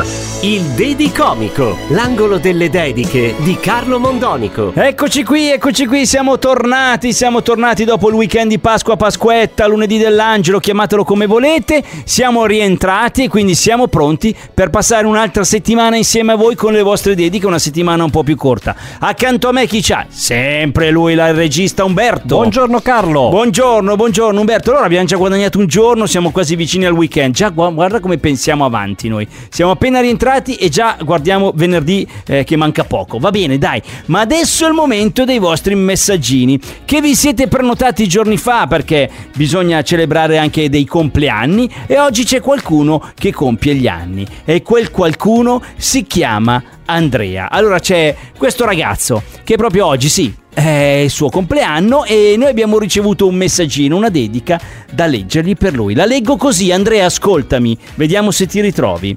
[0.00, 4.70] Il Dedicomico, l'angolo delle dediche di Carlo Mondonico.
[4.72, 9.98] Eccoci qui, eccoci qui, siamo tornati, siamo tornati dopo il weekend di Pasqua, Pasquetta, lunedì
[9.98, 16.34] dell'angelo, chiamatelo come volete, siamo rientrati e quindi siamo pronti per passare un'altra settimana insieme
[16.34, 18.76] a voi con le vostre dediche, una settimana un po' più corta.
[19.00, 20.06] Accanto a me chi c'ha?
[20.08, 22.36] Sempre lui, il regista Umberto.
[22.36, 23.30] Buongiorno Carlo.
[23.30, 24.70] Buongiorno, buongiorno Umberto.
[24.70, 27.34] Allora abbiamo già guadagnato un giorno, siamo quasi vicini al weekend.
[27.34, 29.26] Già gu- guarda come pensiamo avanti noi.
[29.48, 33.18] Siamo appena rientrati e già guardiamo venerdì eh, che manca poco.
[33.18, 33.80] Va bene, dai.
[34.06, 39.10] Ma adesso è il momento dei vostri messaggini che vi siete prenotati giorni fa perché
[39.34, 44.90] bisogna celebrare anche dei compleanni e oggi c'è qualcuno che compie gli anni e quel
[44.90, 47.50] qualcuno si chiama Andrea.
[47.50, 52.78] Allora c'è questo ragazzo che proprio oggi sì, è il suo compleanno e noi abbiamo
[52.78, 55.94] ricevuto un messaggino, una dedica da leggergli per lui.
[55.94, 59.16] La leggo così, Andrea, ascoltami, vediamo se ti ritrovi.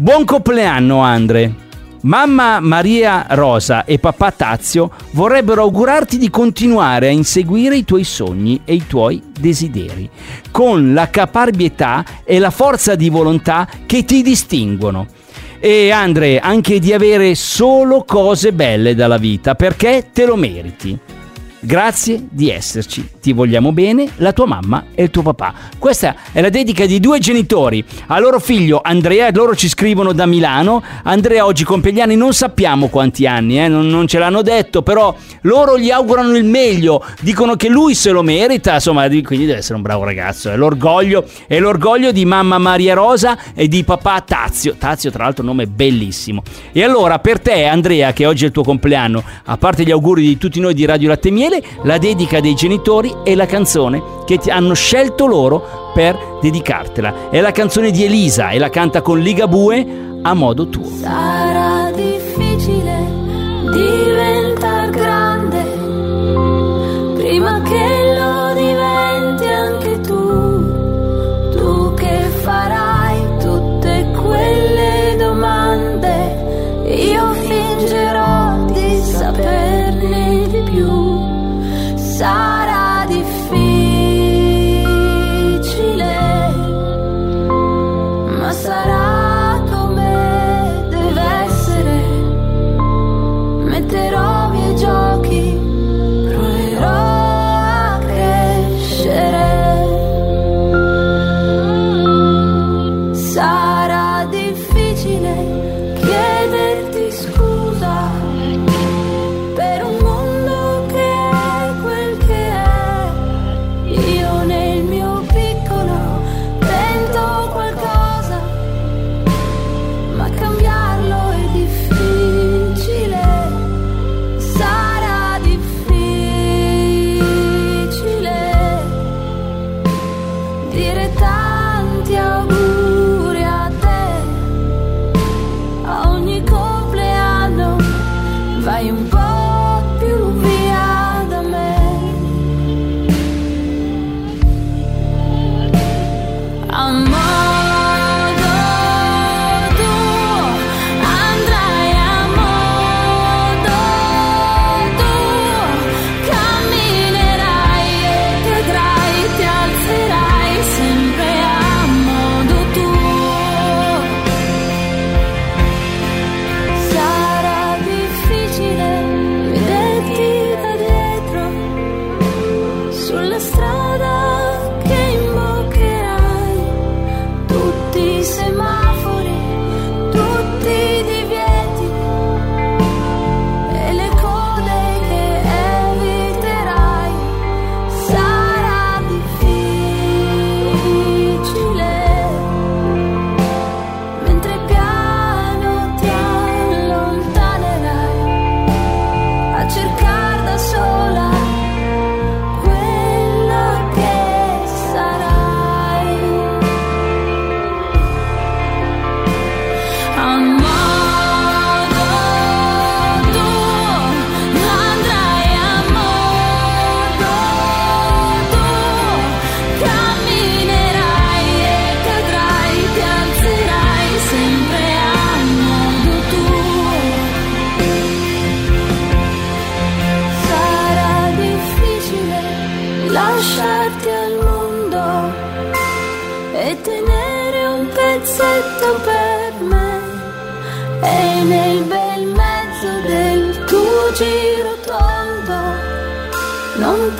[0.00, 1.54] Buon compleanno, Andre.
[2.04, 8.62] Mamma Maria Rosa e papà Tazio vorrebbero augurarti di continuare a inseguire i tuoi sogni
[8.64, 10.08] e i tuoi desideri,
[10.50, 15.06] con la caparbietà e la forza di volontà che ti distinguono.
[15.58, 20.98] E Andre, anche di avere solo cose belle dalla vita, perché te lo meriti.
[21.62, 25.52] Grazie di esserci, ti vogliamo bene, la tua mamma e il tuo papà.
[25.78, 30.24] Questa è la dedica di due genitori a loro figlio Andrea, loro ci scrivono da
[30.24, 30.82] Milano.
[31.02, 34.80] Andrea oggi compie gli anni, non sappiamo quanti anni, eh, non, non ce l'hanno detto,
[34.80, 39.44] però loro gli augurano il meglio, dicono che lui se lo merita, insomma, di- quindi
[39.44, 40.50] deve essere un bravo ragazzo.
[40.50, 44.76] È l'orgoglio, è l'orgoglio di mamma Maria Rosa e di papà Tazio.
[44.78, 46.42] Tazio, tra l'altro, nome bellissimo.
[46.72, 50.22] E allora, per te, Andrea, che oggi è il tuo compleanno, a parte gli auguri
[50.22, 51.49] di tutti noi di Radio Latte Miele,
[51.82, 57.30] la dedica dei genitori e la canzone che ti hanno scelto loro per dedicartela.
[57.30, 59.86] È la canzone di Elisa e la canta con Ligabue
[60.22, 60.84] a modo tuo.
[61.00, 63.08] Sarà difficile
[63.72, 64.09] diventare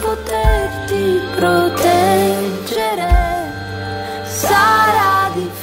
[0.00, 3.08] poterti proteggere
[4.25, 5.58] sarà difficile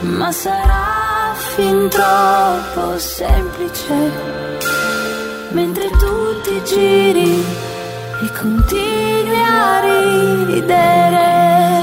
[0.00, 4.10] ma sarà fin troppo semplice
[5.50, 7.44] mentre tu ti giri
[8.22, 11.79] e continui a ridere.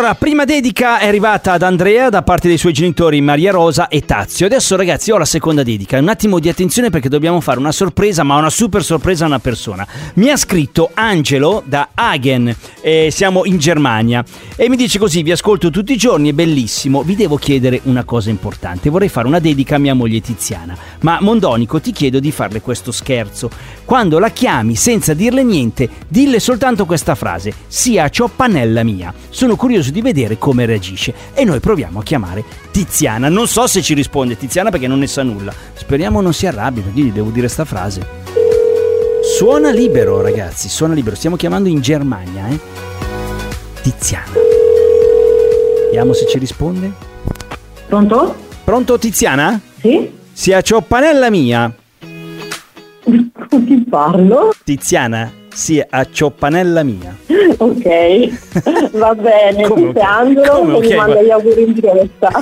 [0.00, 4.00] Allora, prima dedica è arrivata ad Andrea da parte dei suoi genitori Maria Rosa e
[4.06, 4.46] Tazio.
[4.46, 5.98] Adesso ragazzi ho la seconda dedica.
[5.98, 9.40] Un attimo di attenzione perché dobbiamo fare una sorpresa, ma una super sorpresa a una
[9.40, 9.86] persona.
[10.14, 14.24] Mi ha scritto Angelo da Hagen, eh, siamo in Germania,
[14.56, 18.04] e mi dice così, vi ascolto tutti i giorni, è bellissimo, vi devo chiedere una
[18.04, 18.88] cosa importante.
[18.88, 22.90] Vorrei fare una dedica a mia moglie Tiziana, ma Mondonico ti chiedo di farle questo
[22.90, 23.50] scherzo.
[23.90, 29.12] Quando la chiami senza dirle niente, dille soltanto questa frase, sia cioppanella mia.
[29.30, 33.28] Sono curioso di vedere come reagisce e noi proviamo a chiamare Tiziana.
[33.28, 35.52] Non so se ci risponde Tiziana perché non ne sa nulla.
[35.74, 38.06] Speriamo non si arrabbi perché gli devo dire sta frase.
[39.36, 41.16] Suona libero ragazzi, suona libero.
[41.16, 42.60] Stiamo chiamando in Germania, eh.
[43.82, 44.34] Tiziana.
[45.86, 46.92] Vediamo se ci risponde.
[47.88, 48.36] Pronto?
[48.62, 49.60] Pronto Tiziana?
[49.80, 50.12] Sì?
[50.32, 51.74] Sia cioppanella mia.
[53.48, 54.52] Con chi parlo?
[54.64, 57.16] Tiziana, sia a cioppanella mia.
[57.58, 59.96] Ok, va bene, Come questo ok?
[59.96, 62.30] è Angelo Come che ok, mi manda gli auguri in diretta.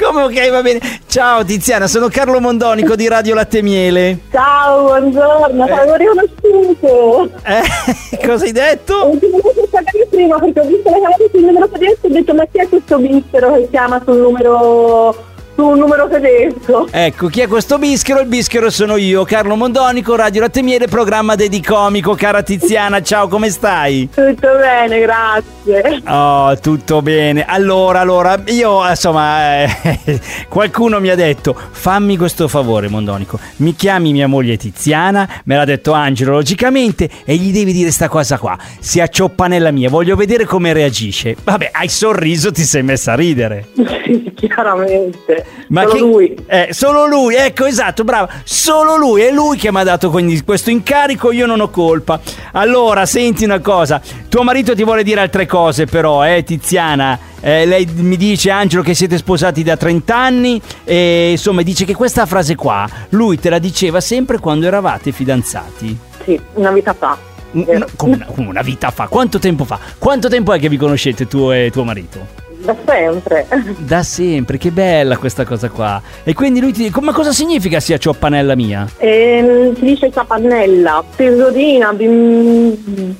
[0.00, 0.80] Come ok, va bene.
[1.06, 4.18] Ciao Tiziana, sono Carlo Mondonico di Radio Latte Miele.
[4.32, 7.30] Ciao, buongiorno, sono riconosciuto.
[7.44, 8.94] Eh, cosa hai detto?
[8.94, 12.34] Ho dovuto sapere prima perché ho visto la chiamata sul numero tedesco e ho detto
[12.34, 15.14] ma chi è questo bispero che chiama sul numero,
[15.54, 16.88] sul numero tedesco?
[16.90, 18.20] Ecco, chi è questo bischero?
[18.20, 22.14] Il bischero sono io, Carlo Mondonico, Radio Latte Miele, programma Dedicomico.
[22.14, 24.08] Cara Tiziana, ciao, come stai?
[24.12, 26.02] Tutto bene, grazie.
[26.06, 27.44] Oh, tutto bene.
[27.44, 34.12] Allora, allora, io insomma, eh, qualcuno mi ha detto, fammi questo favore, Mondonico, mi chiami
[34.12, 38.56] mia moglie Tiziana, me l'ha detto Angelo logicamente, e gli devi dire sta cosa qua,
[38.80, 41.36] si accioppa nella mia, voglio vedere come reagisce.
[41.42, 43.66] Vabbè, hai sorriso, ti sei messa a ridere.
[44.04, 45.43] Sì, chiaramente.
[45.68, 46.36] Solo che- lui.
[46.46, 48.28] Eh, solo lui, ecco, esatto, bravo.
[48.44, 52.20] Solo lui, è lui che mi ha dato questo incarico, io non ho colpa.
[52.52, 57.18] Allora, senti una cosa, tuo marito ti vuole dire altre cose però, eh, Tiziana.
[57.40, 61.94] Eh, lei mi dice, Angelo, che siete sposati da 30 anni e insomma dice che
[61.94, 65.98] questa frase qua, lui te la diceva sempre quando eravate fidanzati.
[66.24, 67.16] Sì, una vita fa.
[67.52, 67.86] Un- Vero.
[67.96, 69.06] Come una, una vita fa?
[69.08, 69.78] Quanto tempo fa?
[69.98, 72.26] Quanto tempo è che vi conoscete tu e tuo marito?
[72.64, 73.46] Da sempre.
[73.78, 76.00] Da sempre, che bella questa cosa qua.
[76.22, 78.88] E quindi lui ti dice, ma cosa significa sia cioppanella mia?
[78.96, 82.74] Ehm, si dice capannella, tesorina, bim-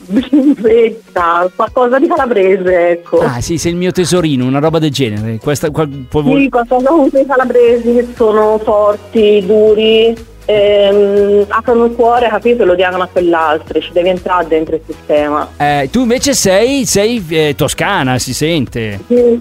[0.07, 3.19] bimbetta, qualcosa di calabrese, ecco.
[3.21, 5.39] Ah sì, sei il mio tesorino, una roba del genere.
[5.39, 11.85] Questa, qua- puoi vol- Sì, qualcosa comunque i calabresi che sono forti, duri, ehm, aprono
[11.87, 15.49] il cuore, capito, lo diano a quell'altro, ci devi entrare dentro il sistema.
[15.57, 19.01] Eh, tu invece sei, sei eh, toscana, si sente.
[19.07, 19.39] Sì,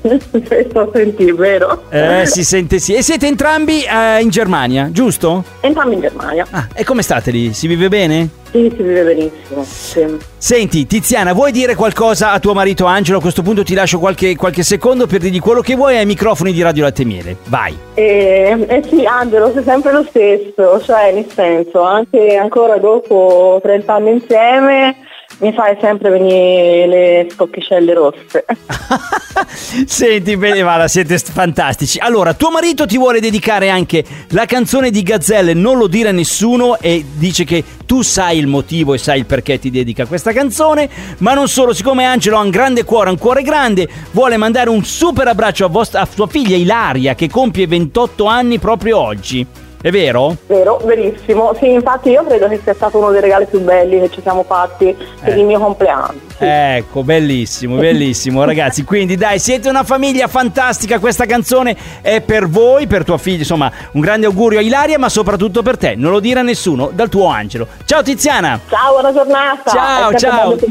[0.46, 1.82] questo senti, vero?
[1.90, 2.94] Eh, si sente sì.
[2.94, 5.44] E siete entrambi eh, in Germania, giusto?
[5.60, 6.46] Entrambi in Germania.
[6.50, 7.52] Ah, e come state lì?
[7.52, 8.28] Si vive bene?
[8.50, 9.62] Sì, si vive benissimo.
[9.64, 10.16] Sì.
[10.38, 13.18] Senti, Tiziana, vuoi dire qualcosa a tuo marito Angelo?
[13.18, 16.52] A questo punto ti lascio qualche, qualche secondo per dirgli quello che vuoi ai microfoni
[16.52, 17.36] di Radio Latte Miele.
[17.46, 17.76] Vai.
[17.94, 23.94] Eh, eh sì, Angelo, sei sempre lo stesso, cioè nel senso, anche ancora dopo 30
[23.94, 24.96] anni insieme
[25.38, 28.44] mi fai sempre venire le stoccicelle rosse.
[29.86, 31.98] Senti, bene, guarda, siete st- fantastici.
[31.98, 36.12] Allora, tuo marito ti vuole dedicare anche la canzone di Gazzelle, non lo dire a
[36.12, 40.32] nessuno, e dice che tu sai il motivo e sai il perché ti dedica questa
[40.32, 40.88] canzone.
[41.18, 44.84] Ma non solo, siccome Angelo ha un grande cuore, un cuore grande, vuole mandare un
[44.84, 49.46] super abbraccio a, vostra, a sua figlia Ilaria, che compie 28 anni proprio oggi.
[49.80, 50.36] È vero?
[50.48, 51.52] Vero, verissimo.
[51.56, 54.42] Sì, infatti io credo che sia stato uno dei regali più belli che ci siamo
[54.42, 55.38] fatti per Eh.
[55.38, 56.14] il mio compleanno.
[56.36, 56.44] Sì.
[56.44, 58.82] Ecco, bellissimo, bellissimo ragazzi.
[58.82, 63.70] Quindi dai, siete una famiglia fantastica, questa canzone è per voi, per tua figlia, insomma,
[63.92, 65.94] un grande augurio a Ilaria, ma soprattutto per te.
[65.94, 67.68] Non lo dire a nessuno, dal tuo Angelo.
[67.84, 68.58] Ciao Tiziana.
[68.68, 69.70] Ciao, buona giornata.
[69.70, 70.56] Ciao, ciao.
[70.58, 70.68] Ciao.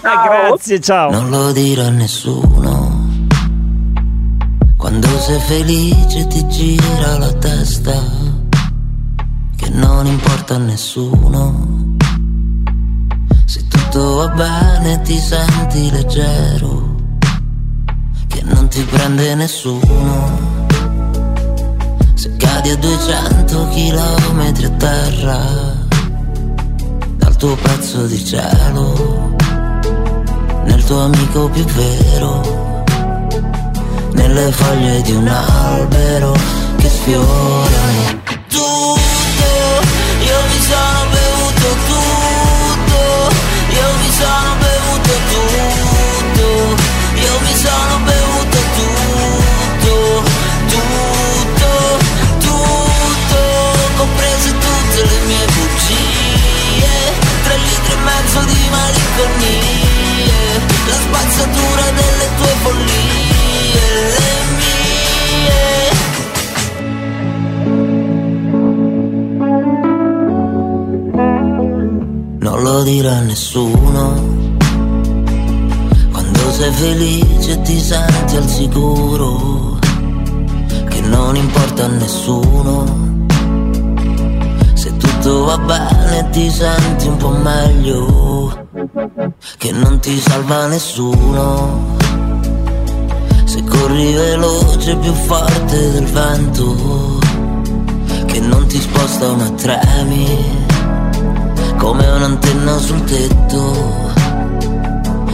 [0.48, 1.10] Grazie, ciao.
[1.10, 2.89] Non lo dire a nessuno.
[5.30, 7.94] Sei felice ti gira la testa,
[9.54, 11.94] che non importa a nessuno.
[13.44, 16.96] Se tutto va bene ti senti leggero,
[18.26, 20.66] che non ti prende nessuno.
[22.14, 25.44] Se cadi a 200 km a terra,
[27.18, 29.36] dal tuo pezzo di cielo,
[30.64, 32.59] nel tuo amico più vero
[34.12, 36.34] nelle foglie di un albero
[36.76, 38.99] che sfiorano tutto,
[72.92, 74.14] Dirà nessuno.
[76.10, 79.78] Quando sei felice ti senti al sicuro,
[80.88, 82.84] che non importa a nessuno.
[84.74, 88.66] Se tutto va bene ti senti un po' meglio,
[89.56, 91.96] che non ti salva nessuno.
[93.44, 97.20] Se corri veloce più forte del vento,
[98.26, 100.70] che non ti sposta una tremi
[101.80, 104.12] come un'antenna sul tetto,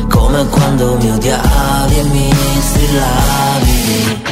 [0.09, 4.26] come quando mi odiavi e mi strillavi.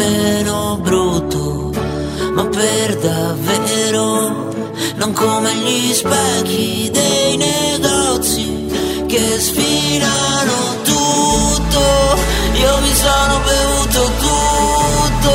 [0.00, 1.72] Meno brutto,
[2.32, 4.48] ma per davvero,
[4.94, 10.58] non come gli specchi dei negozi che sfilano
[10.90, 11.84] tutto.
[12.64, 15.34] Io mi sono bevuto tutto,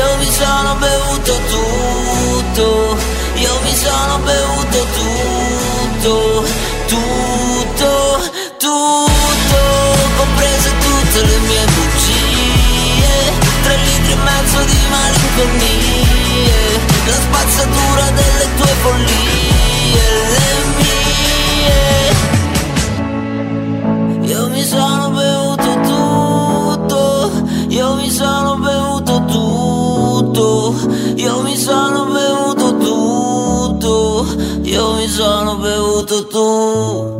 [0.00, 2.66] io mi sono bevuto tutto,
[3.34, 5.56] io mi sono bevuto tutto,
[6.06, 6.44] tutto,
[6.86, 7.95] tutto,
[15.36, 19.35] malinconie, la spazzatura delle tue follie,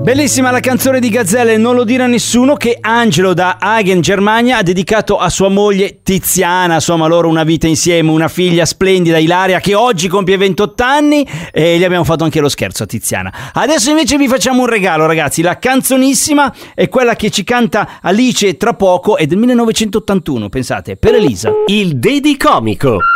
[0.07, 4.59] Bellissima la canzone di Gazzelle, non lo dire a nessuno, che Angelo da Hagen, Germania,
[4.59, 6.75] ha dedicato a sua moglie Tiziana.
[6.75, 11.77] Insomma, loro una vita insieme, una figlia splendida, Ilaria, che oggi compie 28 anni e
[11.77, 13.51] gli abbiamo fatto anche lo scherzo a Tiziana.
[13.53, 15.43] Adesso invece vi facciamo un regalo, ragazzi.
[15.43, 21.17] La canzonissima è quella che ci canta Alice tra poco, è del 1981, pensate, per
[21.17, 21.51] Elisa.
[21.67, 22.99] Il Dedicomico.
[22.99, 23.16] Per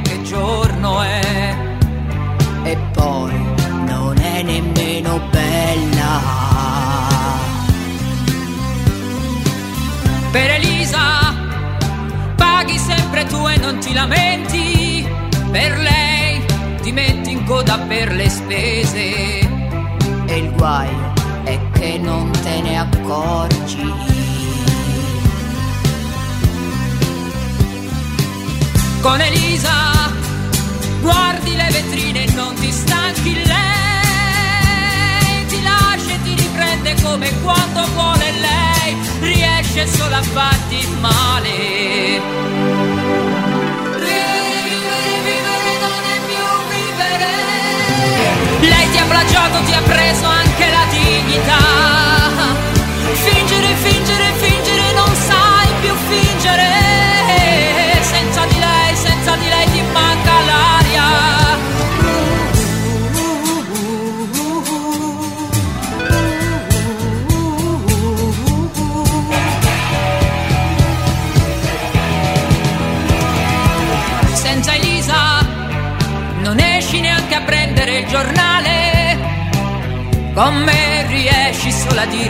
[0.00, 1.56] che giorno è.
[2.64, 3.32] E poi
[3.86, 6.20] non è nemmeno bella.
[10.30, 11.34] Per Elisa,
[12.36, 15.08] paghi sempre tu e non ti lamenti.
[15.50, 16.44] Per lei
[16.82, 19.38] ti metti in coda per le spese.
[20.26, 21.12] E il guaio
[21.44, 24.06] è che non te ne accorgi.
[29.00, 29.87] Con Elisa
[31.00, 35.46] guardi le vetrine e non ti stanchi lei.
[35.46, 38.96] Ti lascia e ti riprende come quando vuole lei.
[39.20, 42.20] Riesce solo a farti male.
[48.60, 52.56] Lei ti ha plagiato, ti ha preso anche la dignità.
[53.12, 56.87] Fingere, fingere, fingere, non sai più fingere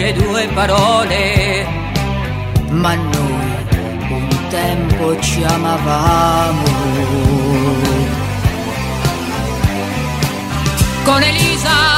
[0.09, 1.67] dire due parole.
[2.71, 3.67] Ma noi
[4.11, 6.65] un tempo ci amavamo.
[11.05, 11.97] Con Elisa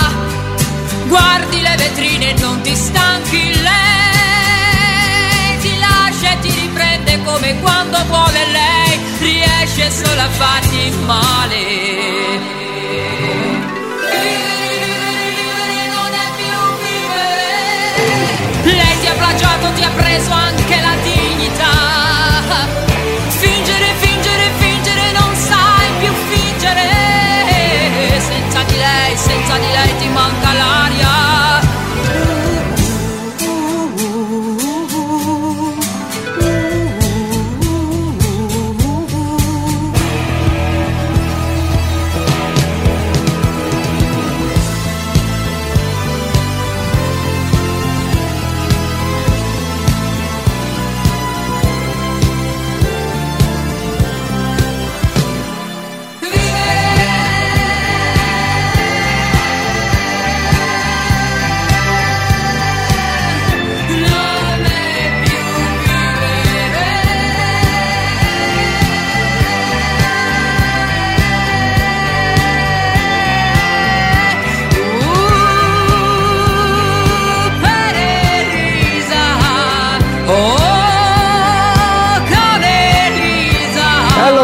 [1.06, 3.68] guardi le vetrine e non ti stanchi lei.
[5.60, 8.98] Ti lascia e ti riprende come quando vuole lei.
[9.18, 11.89] Riesce solo a farti male.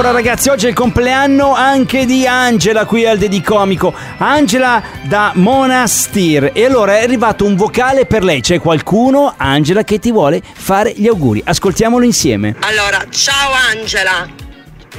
[0.07, 3.93] Allora ragazzi, oggi è il compleanno anche di Angela qui al Dedicomico.
[4.19, 6.53] Angela da Monastir.
[6.55, 8.41] E allora è arrivato un vocale per lei.
[8.41, 11.43] C'è qualcuno, Angela, che ti vuole fare gli auguri.
[11.45, 12.55] Ascoltiamolo insieme.
[12.61, 14.29] Allora, ciao Angela,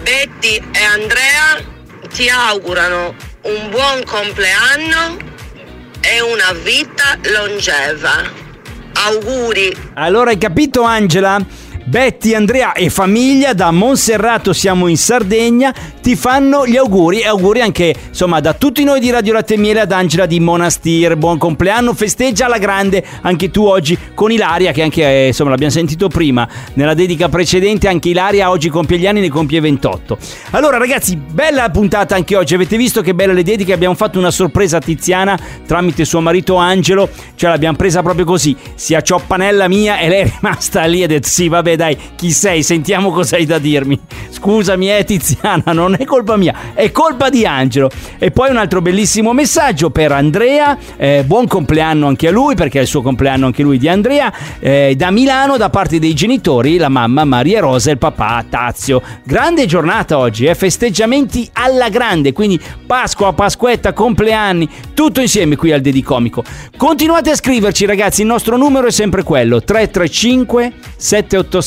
[0.02, 1.63] Betty e Andrea
[2.13, 5.15] ti augurano un buon compleanno
[6.02, 8.46] e una vita longeva.
[9.06, 9.74] Auguri!
[9.93, 11.39] Allora hai capito Angela?
[11.88, 17.62] Betty, Andrea e famiglia da Monserrato siamo in Sardegna ti fanno gli auguri e auguri
[17.62, 21.15] anche insomma da tutti noi di Radio Latte Miele ad Angela di Monastir.
[21.15, 25.71] Buon compleanno festeggia alla grande anche tu oggi con Ilaria che anche eh, insomma l'abbiamo
[25.71, 30.17] sentito prima nella dedica precedente anche Ilaria oggi compie gli anni ne compie 28
[30.52, 32.54] allora ragazzi bella puntata anche oggi.
[32.54, 33.71] Avete visto che belle le dediche?
[33.71, 38.54] Abbiamo fatto una sorpresa a Tiziana tramite suo marito Angelo cioè l'abbiamo presa proprio così.
[38.76, 42.32] Sia cioppanella mia e lei è rimasta lì e ha detto sì vabbè dai chi
[42.32, 42.62] sei?
[42.63, 43.98] Sentiamo cosa hai da dirmi.
[44.30, 47.90] Scusami eh Tiziana non è colpa mia è colpa di Angelo.
[48.18, 50.78] E poi un altro bellissimo messaggio per Andrea.
[50.98, 54.32] Eh, buon compleanno anche a lui perché è il suo compleanno anche lui di Andrea.
[54.60, 59.02] Eh, da Milano da parte dei genitori la mamma Maria Rosa e il papà Tazio.
[59.24, 65.82] Grande giornata oggi eh, festeggiamenti alla grande quindi Pasqua, Pasquetta, compleanni tutto insieme qui al
[65.82, 66.44] Dedicomico.
[66.76, 70.74] Continuate a scriverci ragazzi il nostro numero è sempre quello 335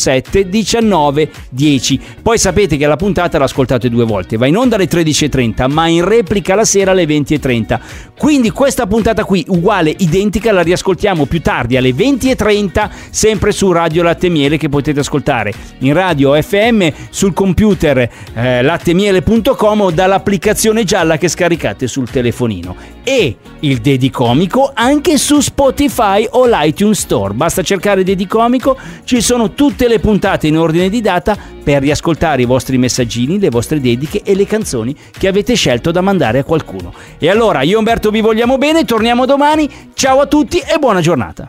[0.01, 4.37] 787 19 10 poi sapete che la puntata l'ascoltate due volte.
[4.37, 7.79] Va in onda alle 13.30 ma in replica la sera alle 20.30
[8.17, 14.03] quindi questa puntata qui uguale identica la riascoltiamo più tardi alle 20.30 sempre su Radio
[14.03, 21.19] Latte Miele che potete ascoltare in radio FM sul computer eh, lattemiele.com o dall'applicazione gialla
[21.19, 28.05] che scaricate sul telefonino e il Dedicomico anche su Spotify o l'iTunes Store basta cercare
[28.05, 33.39] Dedicomico ci sono tutte le puntate in ordine di data per riascoltare i vostri messaggini,
[33.39, 36.93] le vostre dediche e le canzoni che avete scelto da mandare a qualcuno.
[37.19, 41.01] E allora io e Umberto vi vogliamo bene, torniamo domani, ciao a tutti e buona
[41.01, 41.49] giornata.